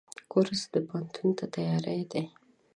کورس 0.31 0.61
د 0.73 0.75
پوهنتون 0.87 1.29
ته 1.37 1.45
تیاری 1.55 2.01
دی. 2.11 2.23